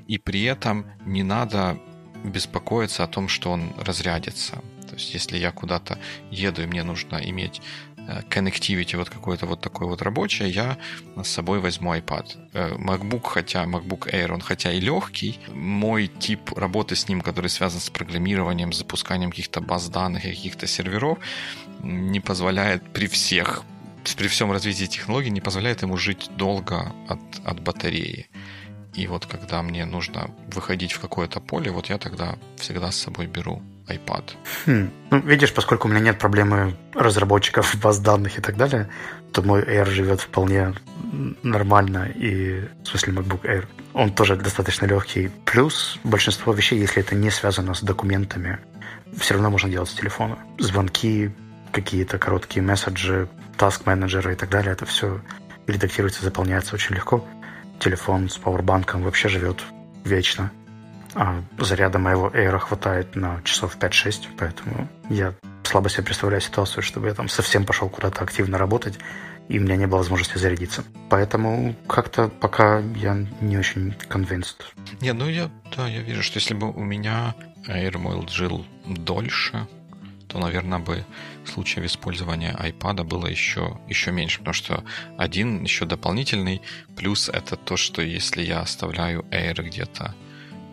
[0.08, 1.80] и при этом не надо
[2.24, 4.62] беспокоиться о том, что он разрядится.
[4.88, 5.98] То есть, если я куда-то
[6.30, 7.62] еду и мне нужно иметь
[8.08, 10.78] Э, connectivity вот какое-то вот такое вот рабочее, я
[11.16, 12.26] с собой возьму iPad.
[12.54, 17.48] Э, MacBook, хотя MacBook Air, он хотя и легкий, мой тип работы с ним, который
[17.48, 21.18] связан с программированием, запусканием каких-то баз данных и каких-то серверов,
[21.82, 23.64] не позволяет при всех,
[24.18, 28.28] при всем развитии технологий, не позволяет ему жить долго от, от батареи.
[28.94, 33.28] И вот когда мне нужно выходить в какое-то поле, вот я тогда всегда с собой
[33.28, 34.24] беру iPad.
[34.66, 34.90] Хм.
[35.12, 38.90] Ну, видишь, поскольку у меня нет проблемы разработчиков баз данных и так далее,
[39.32, 40.74] то мой Air живет вполне
[41.44, 43.66] нормально, и в смысле MacBook Air.
[43.94, 45.30] Он тоже достаточно легкий.
[45.46, 48.60] Плюс большинство вещей, если это не связано с документами,
[49.18, 50.38] все равно можно делать с телефона.
[50.60, 51.32] Звонки,
[51.72, 55.22] какие-то короткие месседжи, task менеджеры и так далее, это все
[55.68, 57.26] редактируется, заполняется очень легко.
[57.80, 59.64] Телефон с пауэрбанком вообще живет
[60.04, 60.52] вечно.
[61.16, 67.08] А заряда моего Air хватает на часов 5-6, поэтому я слабо себе представляю ситуацию, чтобы
[67.08, 68.98] я там совсем пошел куда-то активно работать
[69.50, 70.84] и у меня не было возможности зарядиться.
[71.10, 74.62] Поэтому как-то пока я не очень convinced.
[75.02, 77.36] Не, ну я, да, я вижу, что если бы у меня
[77.68, 79.68] AirMoil жил дольше,
[80.28, 81.06] то, наверное, бы
[81.46, 84.84] случаев использования iPad было еще, еще меньше, потому что
[85.18, 86.62] один еще дополнительный
[86.96, 90.16] плюс это то, что если я оставляю Air где-то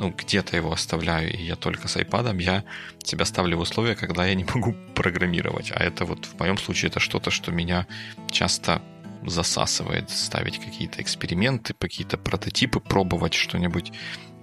[0.00, 2.64] ну, где-то его оставляю, и я только с iPad, я
[3.04, 5.70] себя ставлю в условия, когда я не могу программировать.
[5.72, 7.86] А это вот в моем случае это что-то, что меня
[8.30, 8.80] часто
[9.26, 13.92] засасывает, ставить какие-то эксперименты, какие-то прототипы, пробовать что-нибудь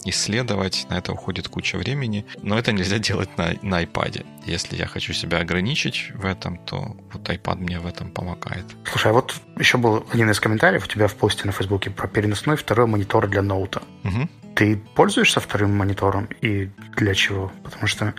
[0.09, 4.25] исследовать, на это уходит куча времени, но это нельзя делать на, на iPad.
[4.45, 8.65] Если я хочу себя ограничить в этом, то вот iPad мне в этом помогает.
[8.85, 12.07] Слушай, а вот еще был один из комментариев у тебя в посте на Фейсбуке про
[12.07, 13.81] переносной второй монитор для ноута.
[14.03, 14.29] Угу.
[14.55, 17.51] Ты пользуешься вторым монитором и для чего?
[17.63, 18.13] Потому что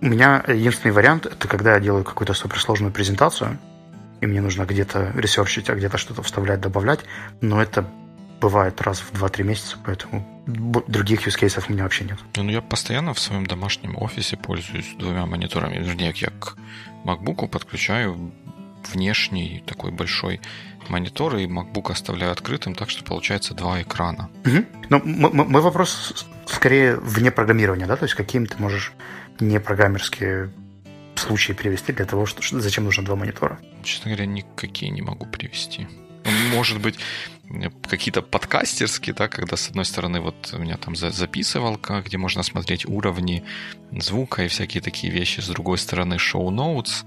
[0.00, 3.58] у меня единственный вариант это когда я делаю какую-то суперсложную презентацию,
[4.20, 7.00] и мне нужно где-то ресерчить, а где-то что-то вставлять, добавлять,
[7.40, 7.86] но это
[8.42, 12.18] бывает раз в 2-3 месяца, поэтому других use cases у меня вообще нет.
[12.36, 15.78] Ну, я постоянно в своем домашнем офисе пользуюсь двумя мониторами.
[15.78, 16.56] Вернее, я к
[17.04, 18.32] MacBook подключаю
[18.92, 20.40] внешний такой большой
[20.88, 24.28] монитор, и MacBook оставляю открытым, так что получается два экрана.
[24.44, 24.64] Угу.
[24.90, 27.96] Ну, мой вопрос скорее вне программирования, да?
[27.96, 28.92] То есть каким ты можешь
[29.38, 30.50] не программерские
[31.14, 33.58] случаи привести для того, что зачем нужно два монитора?
[33.84, 35.86] Честно говоря, никакие не могу привести.
[36.52, 36.98] Может быть,
[37.88, 42.86] какие-то подкастерские, да, когда с одной стороны вот у меня там записывалка, где можно смотреть
[42.86, 43.44] уровни
[43.90, 47.04] звука и всякие такие вещи, с другой стороны шоу-ноутс,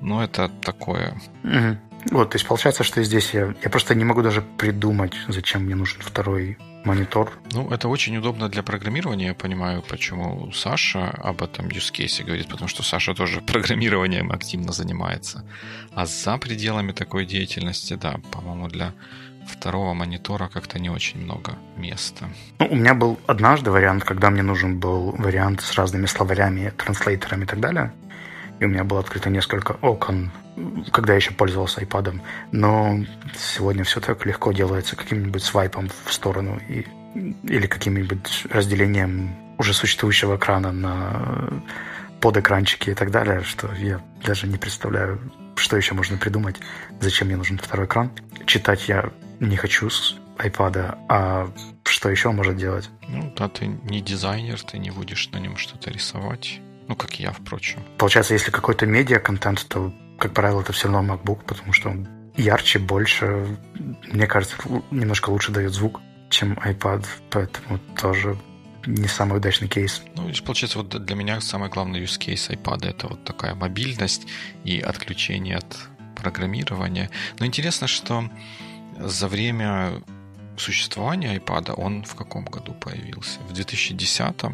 [0.00, 1.20] но это такое.
[1.44, 1.78] Угу.
[2.10, 5.74] Вот, то есть получается, что здесь я, я просто не могу даже придумать, зачем мне
[5.74, 7.32] нужен второй монитор.
[7.52, 9.26] Ну, это очень удобно для программирования.
[9.26, 14.72] Я понимаю, почему Саша об этом use case говорит, потому что Саша тоже программированием активно
[14.72, 15.44] занимается.
[15.94, 18.92] А за пределами такой деятельности, да, по-моему, для
[19.48, 22.28] второго монитора как-то не очень много места.
[22.58, 27.44] Ну, у меня был однажды вариант, когда мне нужен был вариант с разными словарями, транслейтерами
[27.44, 27.92] и так далее.
[28.60, 30.30] И у меня было открыто несколько окон,
[30.92, 32.20] когда я еще пользовался iPad.
[32.52, 32.98] Но
[33.36, 36.86] сегодня все так легко делается каким-нибудь свайпом в сторону и,
[37.44, 41.62] или каким-нибудь разделением уже существующего экрана на
[42.20, 45.20] подэкранчики и так далее, что я даже не представляю,
[45.56, 46.56] что еще можно придумать,
[47.00, 48.10] зачем мне нужен второй экран.
[48.46, 51.50] Читать я не хочу с iPad, а
[51.84, 52.90] что еще может делать?
[53.08, 56.60] Ну, да, ты не дизайнер, ты не будешь на нем что-то рисовать.
[56.88, 57.82] Ну, как я, впрочем.
[57.98, 62.78] Получается, если какой-то медиа-контент, то, как правило, это все равно MacBook, потому что он ярче,
[62.78, 63.58] больше,
[64.06, 64.56] мне кажется,
[64.90, 68.38] немножко лучше дает звук, чем iPad, поэтому тоже
[68.86, 70.02] не самый удачный кейс.
[70.16, 74.26] Ну, получается, вот для меня самый главный use case iPad это вот такая мобильность
[74.64, 75.76] и отключение от
[76.16, 77.10] программирования.
[77.38, 78.30] Но интересно, что
[78.98, 80.02] за время
[80.56, 83.40] существования iPad он в каком году появился?
[83.48, 84.50] В 2010 э,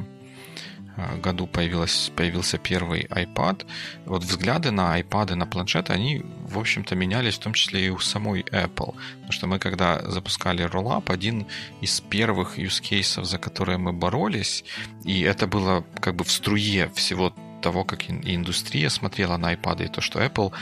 [1.20, 3.66] году появилась, появился первый iPad.
[4.06, 7.98] Вот взгляды на iPad, на планшеты, они, в общем-то, менялись в том числе и у
[7.98, 8.94] самой Apple.
[9.14, 11.46] Потому что мы, когда запускали Rollup, один
[11.80, 14.64] из первых use cases, за которые мы боролись,
[15.04, 19.88] и это было как бы в струе всего того, как индустрия смотрела на iPad, и
[19.88, 20.52] то, что Apple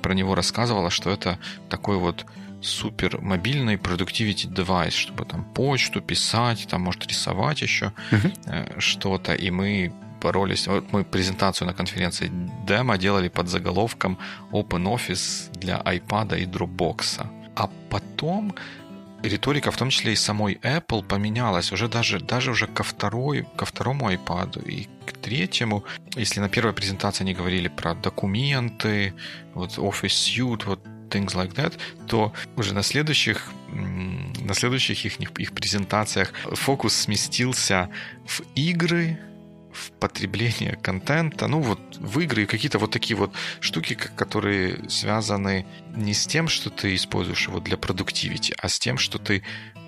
[0.00, 2.26] про него рассказывала, что это такой вот
[2.62, 8.78] супер мобильный productivity девайс, чтобы там почту писать, там может рисовать еще uh-huh.
[8.78, 10.68] что-то, и мы боролись.
[10.68, 12.30] Вот мы презентацию на конференции
[12.66, 14.18] демо делали под заголовком
[14.52, 17.26] Open Office для iPad и Dropbox.
[17.56, 18.54] А потом
[19.22, 23.64] риторика, в том числе и самой Apple, поменялась уже даже, даже уже ко, второй, ко
[23.64, 25.84] второму iPad и к третьему.
[26.16, 29.14] Если на первой презентации они говорили про документы,
[29.54, 30.80] вот Office Suite, вот
[31.12, 37.90] things like that, то уже на следующих, на следующих их, их презентациях фокус сместился
[38.26, 39.18] в игры,
[39.72, 46.12] в потребление контента, ну вот в игры какие-то вот такие вот штуки, которые связаны не
[46.12, 49.42] с тем, что ты используешь его для продуктивити, а с тем, что ты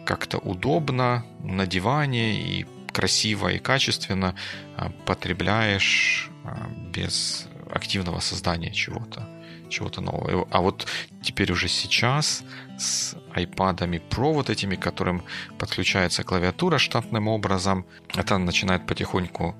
[0.06, 4.34] как-то удобно на диване и красиво и качественно
[4.76, 9.33] а, потребляешь а, без активного создания чего-то
[9.74, 10.46] чего-то нового.
[10.50, 10.86] А вот
[11.22, 12.42] теперь уже сейчас
[12.78, 15.22] с iPad Pro вот этими, которым
[15.58, 17.84] подключается клавиатура штатным образом,
[18.16, 19.54] это начинает потихоньку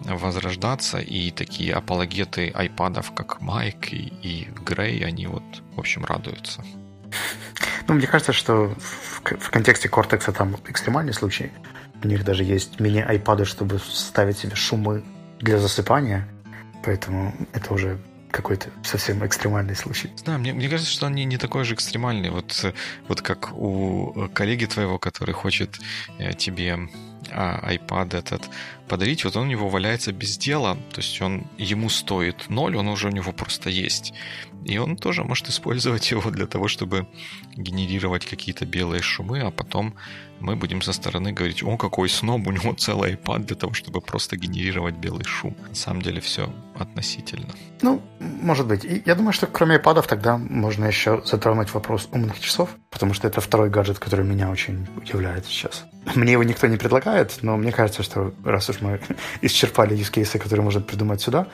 [0.00, 5.42] возрождаться, и такие апологеты айпадов, как Майк и, и Грей, они вот,
[5.76, 6.64] в общем, радуются.
[7.88, 11.50] Ну, мне кажется, что в, в контексте Cortex там экстремальный случай.
[12.04, 15.04] У них даже есть мини-айпады, чтобы ставить себе шумы
[15.40, 16.28] для засыпания.
[16.84, 17.98] Поэтому это уже
[18.32, 20.10] какой-то совсем экстремальный случай.
[20.24, 22.30] Да, мне, мне кажется, что они не такой же экстремальный.
[22.30, 22.64] Вот,
[23.06, 25.78] вот как у коллеги твоего, который хочет
[26.18, 26.88] э, тебе
[27.30, 28.48] а, iPad этот
[28.88, 32.88] подарить, вот он у него валяется без дела, то есть он ему стоит ноль, он
[32.88, 34.12] уже у него просто есть.
[34.64, 37.06] И он тоже может использовать его для того, чтобы
[37.56, 39.94] генерировать какие-то белые шумы, а потом
[40.42, 44.00] мы будем со стороны говорить, о, какой сноб, у него целый iPad для того, чтобы
[44.00, 45.56] просто генерировать белый шум.
[45.68, 47.48] На самом деле все относительно.
[47.80, 48.84] Ну, может быть.
[48.84, 53.28] И я думаю, что кроме iPad тогда можно еще затронуть вопрос умных часов, потому что
[53.28, 55.84] это второй гаджет, который меня очень удивляет сейчас.
[56.16, 59.00] Мне его никто не предлагает, но мне кажется, что раз уж мы
[59.42, 61.46] исчерпали cases, которые можно придумать сюда,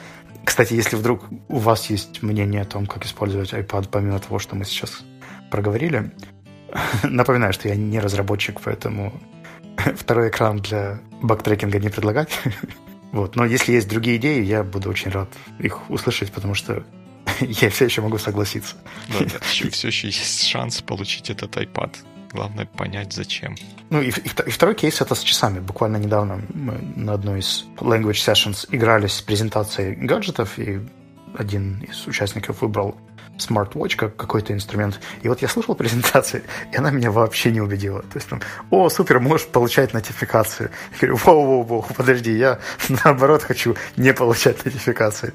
[0.48, 4.56] кстати, если вдруг у вас есть мнение о том, как использовать iPad, помимо того, что
[4.56, 5.02] мы сейчас
[5.50, 6.12] проговорили,
[7.02, 9.12] напоминаю, что я не разработчик, поэтому
[9.96, 12.38] второй экран для бактрекинга не предлагать.
[13.12, 13.36] вот.
[13.36, 16.84] Но если есть другие идеи, я буду очень рад их услышать, потому что
[17.40, 18.76] я все еще могу согласиться.
[19.08, 21.94] Да, да, все еще есть шанс получить этот iPad.
[22.30, 23.56] Главное понять, зачем.
[23.88, 25.60] Ну и, и, и второй кейс это с часами.
[25.60, 30.80] Буквально недавно мы на одной из language sessions играли с презентацией гаджетов, и
[31.36, 32.96] один из участников выбрал
[33.40, 35.00] smart-watch как какой-то инструмент.
[35.22, 38.02] И вот я слушал презентацию, и она меня вообще не убедила.
[38.02, 40.70] То есть там, о, супер, можешь получать нотификации.
[41.00, 42.58] Я говорю, воу-воу-воу, подожди, я
[43.04, 45.32] наоборот хочу не получать нотификации.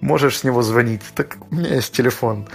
[0.00, 1.02] Можешь с него звонить.
[1.14, 2.48] Так у меня есть телефон,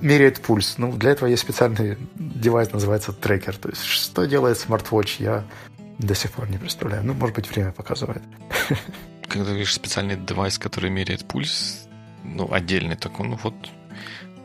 [0.00, 0.78] меряет пульс.
[0.78, 3.56] Ну, для этого есть специальный девайс, называется трекер.
[3.56, 5.44] То есть что делает smart-watch, я
[5.98, 7.04] до сих пор не представляю.
[7.04, 8.22] Ну, может быть, время показывает.
[9.28, 11.85] Когда говоришь специальный девайс, который меряет пульс,
[12.34, 13.54] ну, отдельный такой, ну вот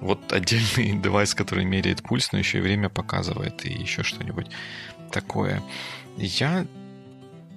[0.02, 4.48] вот отдельный девайс, который меряет пульс, но еще и время показывает, и еще что-нибудь
[5.12, 5.62] такое.
[6.18, 6.66] Я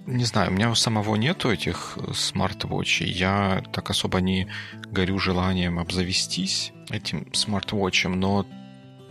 [0.07, 3.11] не знаю, у меня у самого нету этих смарт-вотчей.
[3.11, 4.49] Я так особо не
[4.93, 8.47] горю желанием обзавестись этим смарт-вотчем, но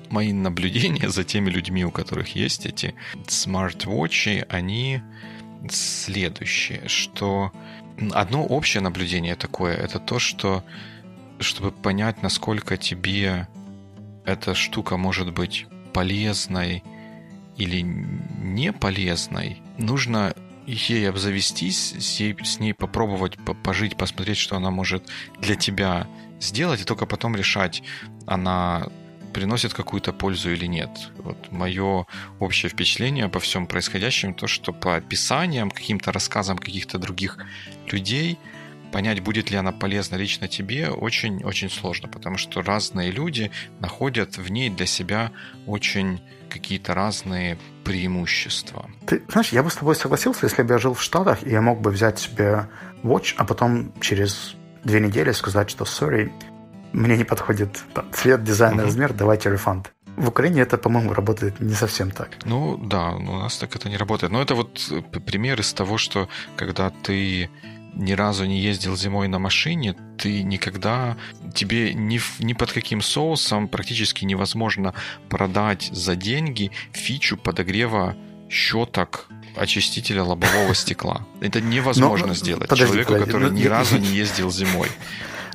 [0.10, 2.94] мои наблюдения за теми людьми, у которых есть эти
[3.28, 5.02] смарт-вотчи, они
[5.70, 7.52] следующие, что
[8.12, 10.64] одно общее наблюдение такое, это то, что
[11.44, 13.48] чтобы понять, насколько тебе
[14.26, 16.84] эта штука может быть полезной
[17.58, 20.34] или не полезной, нужно
[20.66, 25.08] ей обзавестись, с, ей, с ней попробовать пожить, посмотреть, что она может
[25.40, 26.08] для тебя
[26.40, 27.84] сделать, и только потом решать,
[28.26, 28.88] она
[29.34, 30.90] приносит какую-то пользу или нет.
[31.18, 32.06] Вот мое
[32.40, 37.38] общее впечатление по всем происходящему, то, что по описаниям, каким-то рассказам каких-то других
[37.92, 38.40] людей–
[38.94, 44.52] понять, будет ли она полезна лично тебе, очень-очень сложно, потому что разные люди находят в
[44.52, 45.32] ней для себя
[45.66, 48.90] очень какие-то разные преимущества.
[49.08, 51.62] Ты знаешь, я бы с тобой согласился, если бы я жил в Штатах, и я
[51.62, 52.68] мог бы взять себе
[53.04, 56.32] Watch, а потом через две недели сказать, что sorry,
[56.94, 58.86] мне не подходит там, цвет, дизайн, uh-huh.
[58.86, 59.92] размер, давайте рефанд.
[60.16, 62.30] В Украине это, по-моему, работает не совсем так.
[62.46, 64.32] Ну да, у нас так это не работает.
[64.32, 64.94] Но это вот
[65.26, 67.50] пример из того, что когда ты
[67.96, 71.18] ни разу не ездил зимой на машине, ты никогда,
[71.54, 74.94] тебе ни, ни под каким соусом практически невозможно
[75.30, 78.16] продать за деньги фичу подогрева
[78.50, 81.26] щеток очистителя лобового стекла.
[81.42, 84.90] Это невозможно Но, сделать подожди, человеку, подожди, который ну, ни разу не ездил зимой.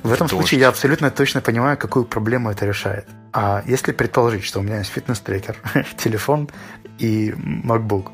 [0.03, 0.39] В этом дождь.
[0.39, 3.07] случае я абсолютно точно понимаю, какую проблему это решает.
[3.33, 5.57] А если предположить, что у меня есть фитнес-трекер,
[5.97, 6.49] телефон
[6.99, 8.11] и MacBook,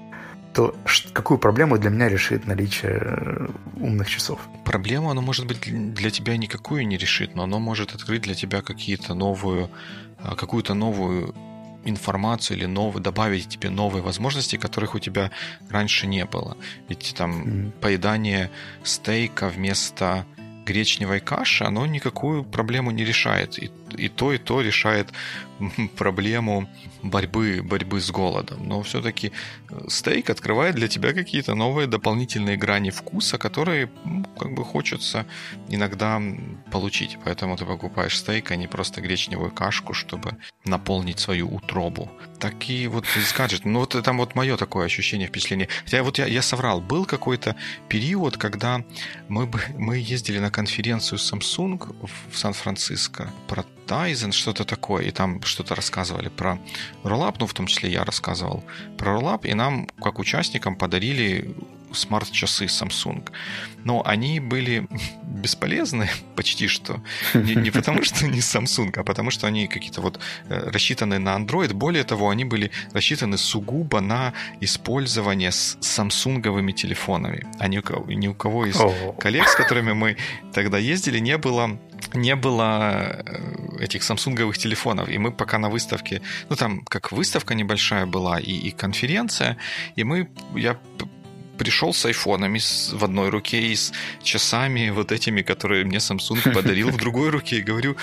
[0.56, 0.74] то
[1.12, 4.40] какую проблему для меня решит наличие э, умных часов?
[4.64, 5.60] Проблему оно, может быть,
[5.94, 9.70] для тебя никакую не решит, но оно может открыть для тебя какие-то новую,
[10.18, 11.36] а, какую-то новую
[11.84, 15.30] информацию или новую, добавить тебе новые возможности, которых у тебя
[15.70, 16.56] раньше не было.
[16.88, 17.72] Ведь там mm-hmm.
[17.82, 18.50] поедание
[18.84, 20.26] стейка вместо
[20.66, 23.60] гречневой каши, оно никакую проблему не решает.
[23.60, 25.10] И, и то, и то решает
[25.98, 26.68] проблему
[27.04, 28.68] борьбы, борьбы с голодом.
[28.68, 29.32] Но все-таки
[29.70, 33.90] э, стейк открывает для тебя какие-то новые дополнительные грани вкуса, которые
[34.38, 35.26] как бы хочется
[35.70, 36.22] иногда
[36.72, 37.18] получить.
[37.24, 42.10] Поэтому ты покупаешь стейк, а не просто гречневую кашку, чтобы наполнить свою утробу.
[42.40, 43.06] Такие вот
[43.38, 43.68] гаджеты.
[43.70, 45.70] Ну вот там вот мое такое ощущение, впечатление.
[45.84, 46.82] Хотя вот я, я соврал.
[46.82, 47.56] Был какой-то
[47.88, 48.84] период, когда
[49.28, 51.96] мы, мы ездили на конференцию Samsung
[52.32, 56.60] в Сан-Франциско про Tizen, что-то такое, и там что-то рассказывали про
[57.04, 58.64] Rollup, ну, в том числе я рассказывал
[58.98, 61.56] про Rollup, и нам, как участникам, подарили
[61.96, 63.30] смарт-часы Samsung.
[63.84, 64.88] Но они были
[65.24, 67.02] бесполезны почти что.
[67.34, 70.20] Не, не потому, что они Samsung, а потому, что они какие-то вот
[70.50, 71.74] э, рассчитаны на Android.
[71.74, 77.46] Более того, они были рассчитаны сугубо на использование с самсунговыми телефонами.
[77.60, 78.78] А ни у кого, ни у кого из
[79.20, 80.18] коллег, с которыми мы
[80.54, 81.80] тогда ездили, не было
[82.14, 85.10] не было э, этих самсунговых телефонов.
[85.10, 89.58] И мы пока на выставке, ну там как выставка небольшая была и, и конференция,
[89.96, 90.78] и мы, я
[91.58, 92.60] пришел с айфонами
[92.94, 93.92] в одной руке и с
[94.24, 97.96] часами вот этими, которые мне Samsung подарил в другой руке, и говорю,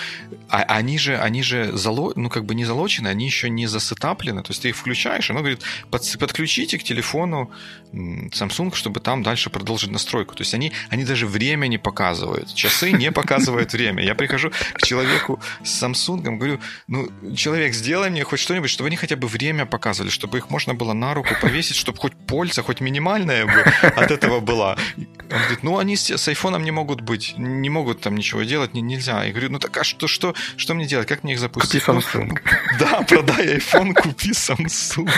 [0.49, 4.43] а они же, они же зало, ну как бы не залочены, они еще не засетаплены,
[4.43, 7.51] то есть ты их включаешь, оно говорит, под, подключите к телефону
[7.93, 10.35] Samsung, чтобы там дальше продолжить настройку.
[10.35, 14.03] То есть они, они даже время не показывают, часы не показывают время.
[14.03, 18.97] Я прихожу к человеку с Samsung, говорю, ну, человек, сделай мне хоть что-нибудь, чтобы они
[18.97, 22.81] хотя бы время показывали, чтобы их можно было на руку повесить, чтобы хоть польза, хоть
[22.81, 23.61] минимальная бы
[23.97, 24.77] от этого была.
[24.97, 28.75] Он говорит, ну, они с, с айфоном не могут быть, не могут там ничего делать,
[28.75, 29.25] не, нельзя.
[29.25, 31.85] Я говорю, ну, так а что, что, что мне делать, как мне их запустить?
[31.85, 32.39] Купи Samsung.
[32.79, 35.11] Да, продай iPhone, купи Samsung.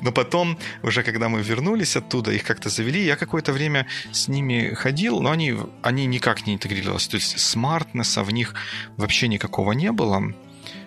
[0.00, 4.74] Но потом, уже когда мы вернулись оттуда, их как-то завели, я какое-то время с ними
[4.74, 7.08] ходил, но они, они никак не интегрировались.
[7.08, 8.54] То есть смартнесса в них
[8.96, 10.22] вообще никакого не было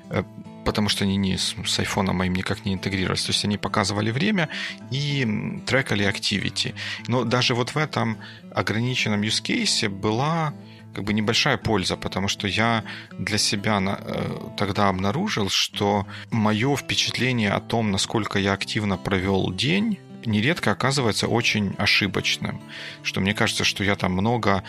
[0.09, 0.23] э,
[0.65, 3.23] потому что они не с, с айфоном моим никак не интегрировались.
[3.23, 4.49] То есть они показывали время
[4.91, 6.73] и трекали activity.
[7.07, 8.17] Но даже вот в этом
[8.53, 10.53] ограниченном use case была
[10.93, 16.75] как бы небольшая польза, потому что я для себя на, э, тогда обнаружил, что мое
[16.77, 22.61] впечатление о том, насколько я активно провел день, нередко оказывается очень ошибочным.
[23.03, 24.63] Что мне кажется, что я там много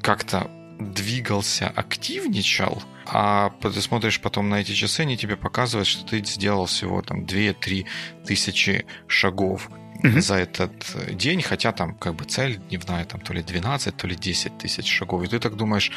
[0.00, 0.48] как-то
[0.90, 6.66] двигался, активничал, а ты смотришь потом на эти часы, они тебе показывают, что ты сделал
[6.66, 7.86] всего там 2-3
[8.26, 9.68] тысячи шагов
[10.02, 10.20] угу.
[10.20, 10.72] за этот
[11.10, 14.86] день, хотя там как бы цель дневная там то ли 12, то ли 10 тысяч
[14.86, 15.22] шагов.
[15.24, 15.90] И ты так думаешь,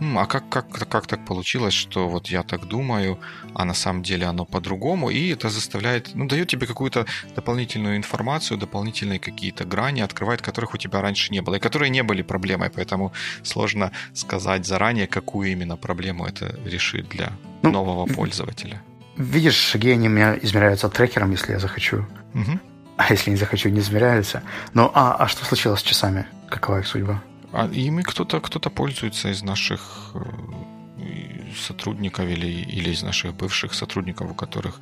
[0.00, 3.18] а как, как, как так получилось, что вот я так думаю,
[3.54, 8.58] а на самом деле оно по-другому, и это заставляет, ну, дает тебе какую-то дополнительную информацию,
[8.58, 12.70] дополнительные какие-то грани, открывает которых у тебя раньше не было, и которые не были проблемой,
[12.70, 17.32] поэтому сложно сказать заранее, какую именно проблему это решит для
[17.62, 18.82] ну, нового пользователя.
[19.16, 22.06] Видишь, шаги они у меня измеряются трекером, если я захочу.
[22.34, 22.60] Угу.
[22.98, 24.42] А если не захочу, не измеряются.
[24.74, 26.26] Ну, а, а что случилось с часами?
[26.50, 27.22] Какова их судьба?
[27.52, 30.18] А ими кто-то кто-то пользуется из наших э,
[31.56, 34.80] сотрудников или, или из наших бывших сотрудников, у которых...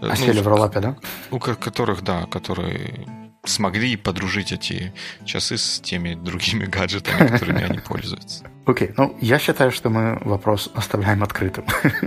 [0.00, 0.96] А ну, сели в роллапе, да?
[1.30, 4.92] У которых, да, которые смогли подружить эти
[5.24, 8.44] часы с теми другими гаджетами, которыми они пользуются.
[8.66, 11.64] Окей, ну я считаю, что мы вопрос оставляем открытым.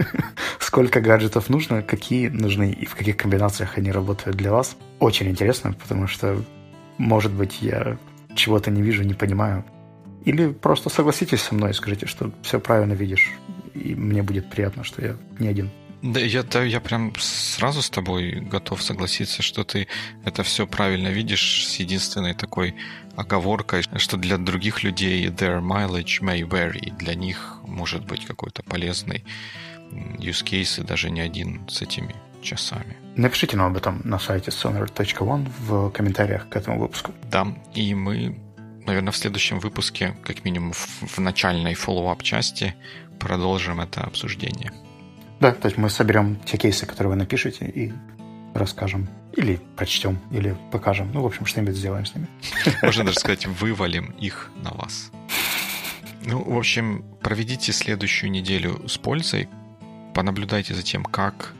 [0.59, 4.75] Сколько гаджетов нужно, какие нужны и в каких комбинациях они работают для вас.
[4.99, 6.43] Очень интересно, потому что,
[6.97, 7.97] может быть, я
[8.35, 9.63] чего-то не вижу, не понимаю.
[10.25, 13.31] Или просто согласитесь со мной и скажите, что все правильно видишь,
[13.73, 15.71] и мне будет приятно, что я не один.
[16.01, 19.87] Да, я, да, я прям сразу с тобой готов согласиться, что ты
[20.23, 22.75] это все правильно видишь с единственной такой
[23.17, 26.95] оговоркой, что для других людей their mileage may vary.
[26.97, 29.25] Для них может быть какой-то полезный
[29.91, 32.95] use case, и даже не один с этими часами.
[33.15, 37.11] Напишите нам об этом на сайте sonar.one в комментариях к этому выпуску.
[37.29, 38.39] Да, и мы,
[38.85, 42.75] наверное, в следующем выпуске, как минимум в, в начальной follow-up части,
[43.19, 44.71] продолжим это обсуждение.
[45.39, 47.93] Да, то есть мы соберем те кейсы, которые вы напишете, и
[48.53, 49.07] расскажем.
[49.33, 51.11] Или прочтем, или покажем.
[51.13, 52.27] Ну, в общем, что-нибудь сделаем с ними.
[52.81, 55.11] Можно даже сказать, вывалим их на вас.
[56.25, 59.47] Ну, в общем, проведите следующую неделю с пользой.
[60.13, 61.53] Понаблюдайте за тем, как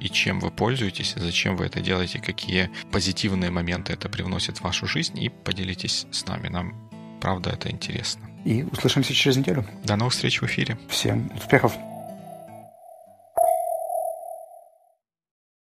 [0.00, 4.86] и чем вы пользуетесь, зачем вы это делаете, какие позитивные моменты это привносит в вашу
[4.86, 6.48] жизнь, и поделитесь с нами.
[6.48, 6.74] Нам,
[7.20, 8.28] правда, это интересно.
[8.44, 9.66] И услышимся через неделю.
[9.84, 10.78] До новых встреч в эфире.
[10.88, 11.72] Всем успехов!